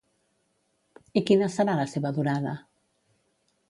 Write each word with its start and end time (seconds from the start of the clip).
I 1.21 1.23
quina 1.29 1.51
serà 1.59 1.79
la 1.83 1.87
seva 1.95 2.15
durada? 2.19 2.59